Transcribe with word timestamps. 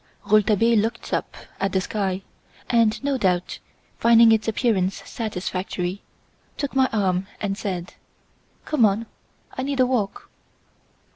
Rouletabille 0.25 0.79
looked 0.79 1.13
up 1.13 1.35
at 1.59 1.73
the 1.73 1.81
sky 1.81 2.23
and, 2.71 3.03
no 3.03 3.19
doubt, 3.19 3.59
finding 3.99 4.31
its 4.31 4.47
appearance 4.47 5.07
satisfactory, 5.07 6.01
took 6.57 6.75
my 6.75 6.89
arm 6.91 7.27
and 7.39 7.55
said: 7.55 7.93
"Come 8.65 8.83
on! 8.83 9.05
I 9.55 9.61
need 9.61 9.79
a 9.79 9.85
walk." 9.85 10.31